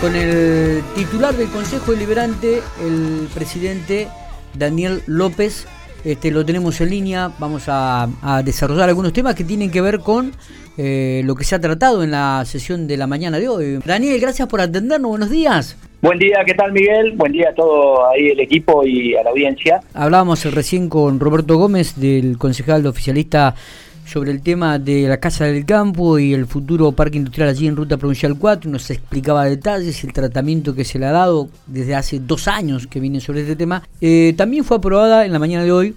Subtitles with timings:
[0.00, 4.08] con el titular del Consejo Deliberante, el presidente
[4.54, 5.66] Daniel López.
[6.04, 8.08] Este, lo tenemos en línea, vamos a,
[8.44, 10.32] desarrollar algunos temas que tienen que ver con
[10.76, 13.78] eh, lo que se ha tratado en la sesión de la mañana de hoy.
[13.84, 15.76] Daniel, gracias por atendernos, buenos días.
[16.00, 17.12] Buen día, ¿qué tal Miguel?
[17.16, 19.80] Buen día a todo ahí el equipo y a la audiencia.
[19.94, 23.56] Hablábamos recién con Roberto Gómez, del concejal oficialista
[24.08, 27.76] sobre el tema de la Casa del Campo y el futuro parque industrial allí en
[27.76, 28.70] Ruta Provincial 4.
[28.70, 33.00] Nos explicaba detalles, el tratamiento que se le ha dado desde hace dos años que
[33.00, 33.82] viene sobre este tema.
[34.00, 35.94] Eh, también fue aprobada en la mañana de hoy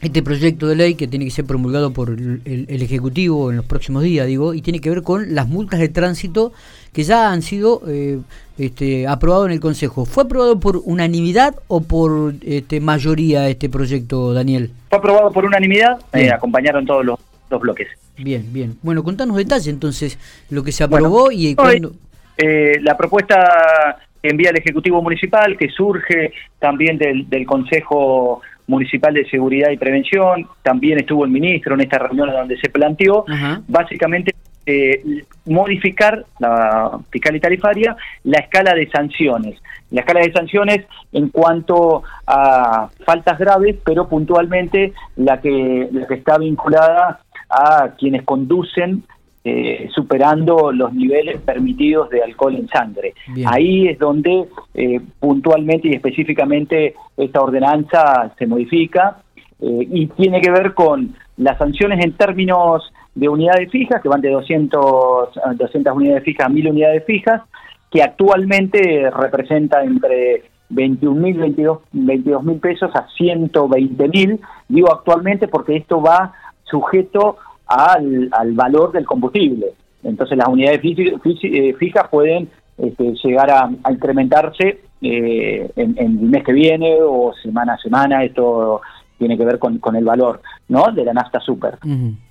[0.00, 4.02] este proyecto de ley que tiene que ser promulgado por el, Ejecutivo en los próximos
[4.02, 6.52] días, digo, y tiene que ver con las multas de tránsito
[6.92, 8.18] que ya han sido eh,
[8.58, 10.04] este, aprobados en el Consejo.
[10.04, 14.70] ¿Fue aprobado por unanimidad o por este, mayoría este proyecto, Daniel?
[14.90, 17.18] Fue aprobado por unanimidad, eh, acompañaron todos los
[17.48, 17.88] dos bloques.
[18.16, 18.78] Bien, bien.
[18.82, 20.18] Bueno, contanos detalles entonces,
[20.50, 21.92] lo que se aprobó y cuándo...
[22.38, 29.28] Eh, la propuesta que envía el Ejecutivo Municipal, que surge también del, Consejo Municipal de
[29.28, 33.24] Seguridad y Prevención, también estuvo el ministro en esta reunión donde se planteó,
[33.68, 34.34] básicamente
[34.68, 39.60] eh, modificar la fiscal y tarifaria la escala de sanciones.
[39.92, 46.14] La escala de sanciones en cuanto a faltas graves, pero puntualmente la que, la que
[46.14, 49.04] está vinculada a quienes conducen
[49.48, 53.14] eh, superando los niveles permitidos de alcohol en sangre.
[53.44, 59.18] Ahí es donde eh, puntualmente y específicamente esta ordenanza se modifica
[59.60, 64.20] eh, y tiene que ver con las sanciones en términos de unidades fijas, que van
[64.20, 67.42] de 200, 200 unidades fijas a 1000 unidades fijas,
[67.88, 71.38] que actualmente representa entre 21 mil,
[71.92, 74.40] 22 mil pesos a 120 mil.
[74.68, 76.32] Digo actualmente porque esto va
[76.70, 77.36] sujeto
[77.66, 79.72] al, al valor del combustible.
[80.02, 86.52] Entonces las unidades eh, fijas pueden este, llegar a, incrementarse eh, en, el mes que
[86.52, 88.80] viene o semana a semana, esto
[89.18, 91.78] tiene que ver con, con el valor no de la nafta super.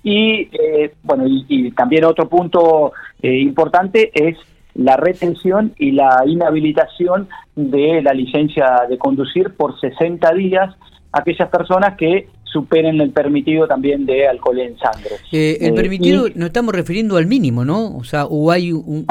[0.02, 2.92] Y eh, bueno, y, también otro punto
[3.22, 4.38] importante es
[4.74, 10.74] la retención y la inhabilitación de la licencia de conducir por 60 días
[11.12, 15.10] aquellas personas que superen el permitido también de alcohol en sangre.
[15.30, 17.94] Eh, el eh, permitido, nos estamos refiriendo al mínimo, ¿no?
[17.98, 19.04] O sea, o hay un,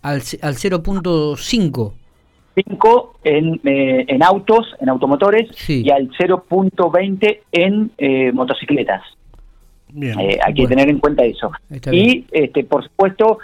[0.00, 1.92] al, al 0.5.
[2.54, 7.92] 5 en, eh, en autos, en automotores, y al 0.20 en
[8.34, 9.02] motocicletas.
[9.94, 11.50] hay que tener en cuenta eso.
[11.92, 13.38] Y, este, por supuesto,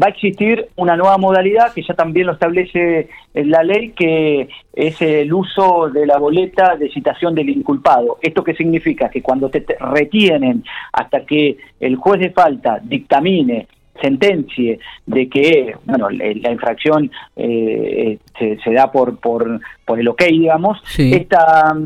[0.00, 5.00] va a existir una nueva modalidad que ya también lo establece la ley, que es
[5.02, 8.18] el uso de la boleta de citación del inculpado.
[8.22, 9.08] ¿Esto qué significa?
[9.08, 13.66] Que cuando te retienen hasta que el juez de falta dictamine
[14.00, 20.80] sentencie de que bueno la infracción eh, se, da por, por por el ok digamos
[20.96, 21.76] esta,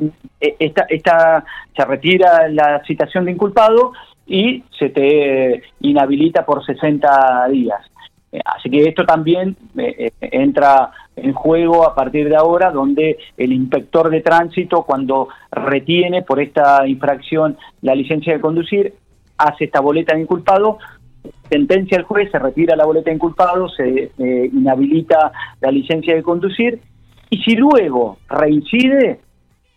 [0.41, 1.44] esta esta
[1.76, 3.93] se retira la citación de inculpado
[4.26, 7.94] y se te inhabilita por 60 días eh,
[8.45, 13.53] así que esto también eh, eh, entra en juego a partir de ahora, donde el
[13.53, 18.94] inspector de tránsito, cuando retiene por esta infracción la licencia de conducir,
[19.39, 20.78] hace esta boleta de inculpado,
[21.49, 26.81] sentencia al juez, se retira la boleta de inculpado, se inhabilita la licencia de conducir,
[27.31, 29.21] y si luego reincide,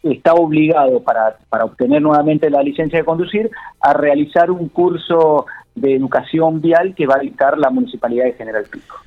[0.04, 3.50] está obligado para, para obtener nuevamente la licencia de conducir
[3.82, 5.46] a realizar un curso
[5.80, 8.98] de educación vial que va a dictar la Municipalidad de General Pico.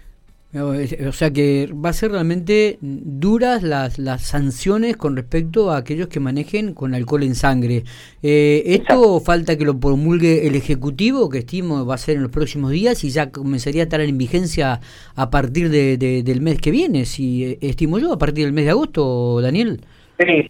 [0.53, 6.09] O sea que va a ser realmente duras las, las sanciones con respecto a aquellos
[6.09, 7.84] que manejen con alcohol en sangre.
[8.20, 12.32] Eh, ¿Esto falta que lo promulgue el Ejecutivo, que estimo va a ser en los
[12.32, 14.80] próximos días y ya comenzaría a estar en vigencia
[15.14, 18.64] a partir de, del mes que viene, si eh, estimo yo, a partir del mes
[18.64, 19.80] de agosto, Daniel?
[20.19, 20.48] Sí,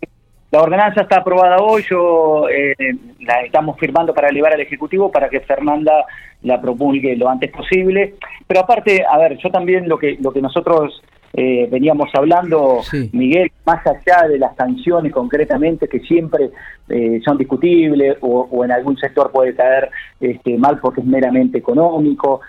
[0.51, 2.75] la ordenanza está aprobada hoy, yo eh,
[3.21, 6.05] la estamos firmando para elevar al Ejecutivo para que Fernanda
[6.43, 8.15] la promulgue lo antes posible.
[8.49, 11.01] Pero aparte, a ver, yo también lo que, lo que nosotros
[11.35, 12.81] eh, veníamos hablando,
[13.13, 16.51] Miguel, más allá de las sanciones concretamente, que siempre
[16.89, 19.89] eh, son discutibles o, en algún sector puede caer
[20.19, 22.41] este, mal porque es meramente económico,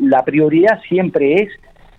[0.00, 1.48] la prioridad siempre es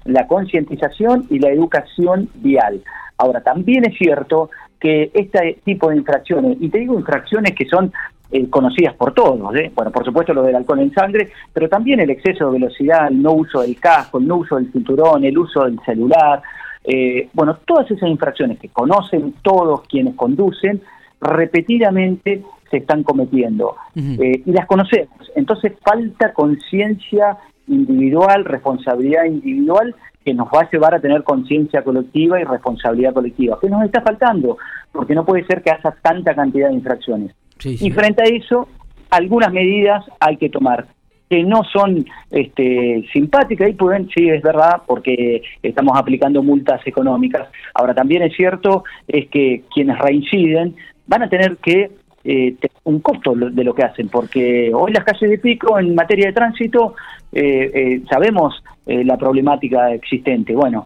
[0.03, 2.81] la concientización y la educación vial.
[3.17, 4.49] Ahora, también es cierto
[4.85, 7.91] que este tipo de infracciones, y te digo infracciones que son
[8.31, 9.71] eh, conocidas por todos, ¿eh?
[9.73, 13.19] bueno, por supuesto lo del alcohol en sangre, pero también el exceso de velocidad, el
[13.19, 16.43] no uso del casco, el no uso del cinturón, el uso del celular,
[16.83, 20.79] eh, bueno, todas esas infracciones que conocen todos quienes conducen,
[21.19, 25.31] repetidamente se están cometiendo y las conocemos.
[25.35, 27.37] Entonces falta conciencia
[27.67, 33.59] individual, responsabilidad individual que nos va a llevar a tener conciencia colectiva y responsabilidad colectiva.
[33.61, 34.57] ¿Qué nos está faltando?
[34.91, 37.35] Porque no puede ser que haya tanta cantidad de infracciones.
[37.63, 38.67] Y frente a eso,
[39.11, 40.87] algunas medidas hay que tomar
[41.29, 47.47] que no son este, simpáticas y pueden, sí, es verdad, porque estamos aplicando multas económicas.
[47.73, 50.75] Ahora, también es cierto es que quienes reinciden
[51.07, 51.91] van a tener que
[52.23, 56.27] eh, un costo de lo que hacen, porque hoy las calles de pico en materia
[56.27, 56.95] de tránsito
[57.31, 60.53] eh, eh, sabemos la problemática existente.
[60.53, 60.85] Bueno,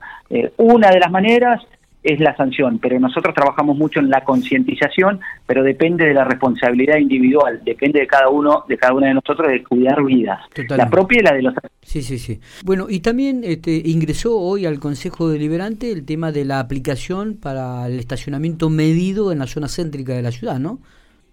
[0.58, 1.62] una de las maneras
[2.02, 6.98] es la sanción, pero nosotros trabajamos mucho en la concientización, pero depende de la responsabilidad
[6.98, 11.20] individual, depende de cada uno, de cada una de nosotros de cuidar vidas, la propia
[11.20, 12.40] y la de los Sí, sí, sí.
[12.64, 17.88] Bueno, y también este, ingresó hoy al Consejo Deliberante el tema de la aplicación para
[17.88, 20.80] el estacionamiento medido en la zona céntrica de la ciudad, ¿no?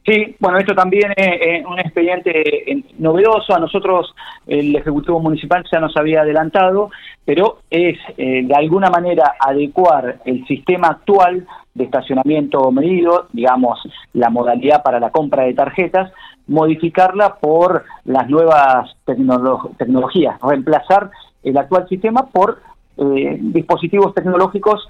[0.06, 3.54] Sí, bueno, esto también es, un expediente eh, novedoso.
[3.54, 4.14] A nosotros
[4.46, 6.90] el Ejecutivo Municipal ya nos había adelantado,
[7.24, 11.44] pero es eh, de alguna manera adecuar el sistema actual
[11.74, 13.80] de estacionamiento medido, digamos,
[14.12, 16.12] la modalidad para la compra de tarjetas,
[16.46, 21.10] modificarla por las nuevas tecnologías, reemplazar
[21.42, 22.60] el actual sistema por
[22.98, 24.88] eh, dispositivos tecnológicos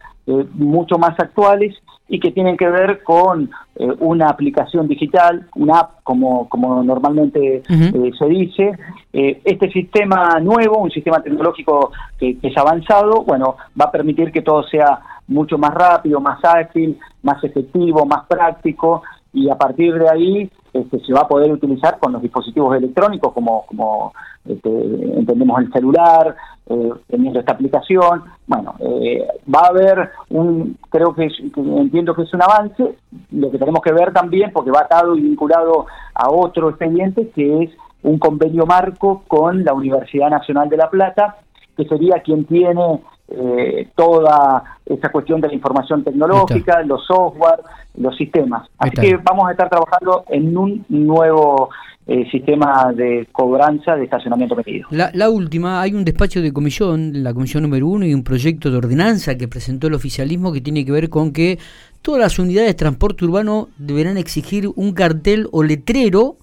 [0.54, 1.76] mucho más actuales
[2.08, 7.62] y que tienen que ver con eh, una aplicación digital, una app como, como normalmente
[7.68, 8.72] eh, se dice.
[9.12, 14.42] Eh, este sistema nuevo, un sistema tecnológico que, es avanzado, bueno, va a permitir que
[14.42, 19.02] todo sea mucho más rápido, más ágil, más efectivo, más práctico
[19.32, 20.50] y a partir de ahí
[20.80, 24.12] este, se va a poder utilizar con los dispositivos electrónicos como,
[24.48, 26.36] este, entendemos el celular,
[26.68, 28.24] eh, teniendo esta aplicación.
[28.46, 32.96] Bueno, eh, va a haber un, creo que, entiendo que es un avance,
[33.32, 37.64] lo que tenemos que ver también, porque va atado y vinculado a otro expediente, que
[37.64, 37.70] es
[38.02, 41.36] un convenio marco con la Universidad Nacional de La Plata,
[41.76, 47.60] que sería quien tiene eh, toda esa cuestión de la información tecnológica, los software,
[47.96, 48.68] los sistemas.
[48.78, 51.70] Así que vamos a estar trabajando en un nuevo
[52.06, 54.86] eh, sistema de cobranza de estacionamiento medido.
[54.92, 58.70] La, la, última, hay un despacho de comisión, la comisión número uno, y un proyecto
[58.70, 61.58] de ordenanza que presentó el oficialismo que tiene que ver con que
[62.02, 66.36] todas las unidades de transporte urbano deberán exigir un cartel o letrero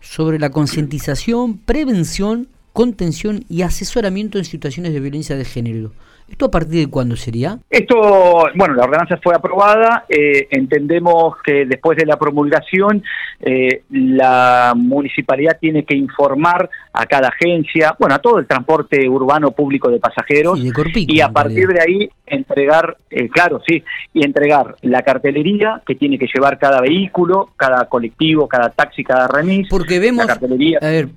[0.00, 5.92] sobre la concientización, prevención, contención y asesoramiento en situaciones de violencia de género.
[6.28, 7.58] ¿Esto a partir de cuándo sería?
[7.70, 10.04] Esto, bueno, la ordenanza fue aprobada.
[10.08, 13.04] Eh, entendemos que después de la promulgación,
[13.40, 19.52] eh, la municipalidad tiene que informar a cada agencia, bueno, a todo el transporte urbano
[19.52, 20.58] público de pasajeros.
[20.94, 26.18] y a partir de ahí entregar, eh, claro, sí, y entregar la cartelería que tiene
[26.18, 29.68] que llevar cada vehículo, cada colectivo, cada taxi, cada remis.
[29.68, 30.38] Porque vemos, a
[30.80, 31.08] ver,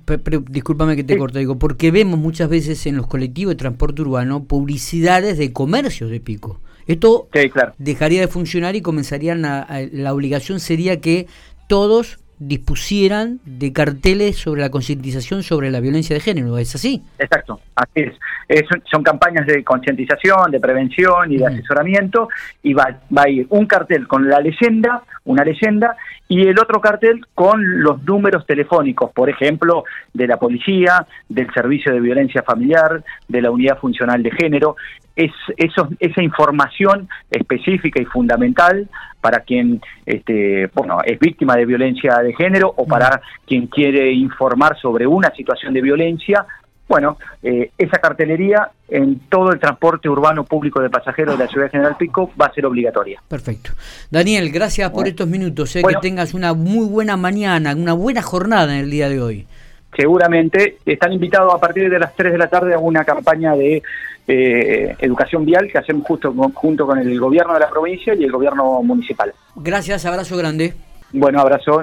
[0.48, 4.44] discúlpame que te corto, digo, porque vemos muchas veces en los colectivos de transporte urbano
[4.44, 6.60] publicidad de comercios de pico.
[6.86, 7.28] Esto
[7.78, 11.26] dejaría de funcionar y comenzarían a, la obligación sería que
[11.68, 17.02] todos dispusieran de carteles sobre la concientización sobre la violencia de género, ¿es así?
[17.18, 18.06] Exacto, así
[18.48, 18.64] es.
[18.90, 22.28] son campañas de concientización, de prevención y de asesoramiento
[22.62, 25.96] y va, va a ir un cartel con la leyenda, una leyenda,
[26.30, 29.82] y el otro cartel con los números telefónicos, por ejemplo,
[30.14, 34.76] de la policía, del servicio de violencia familiar, de la unidad funcional de género,
[35.16, 38.88] es eso, esa información específica y fundamental
[39.20, 44.78] para quien este, bueno, es víctima de violencia de género o para quien quiere informar
[44.78, 46.46] sobre una situación de violencia.
[46.90, 51.66] Bueno, eh, esa cartelería en todo el transporte urbano público de pasajeros de la ciudad
[51.66, 53.22] de General Pico va a ser obligatoria.
[53.28, 53.70] Perfecto.
[54.10, 55.70] Daniel, gracias por estos minutos.
[55.70, 59.46] Sé que tengas una muy buena mañana, una buena jornada en el día de hoy
[59.96, 63.82] seguramente están invitados a partir de las 3 de la tarde a una campaña de
[64.28, 68.30] eh, educación vial que hacemos justo junto con el gobierno de la provincia y el
[68.30, 69.32] gobierno municipal.
[69.56, 70.74] Gracias, abrazo grande.
[71.12, 71.82] Bueno, abrazo.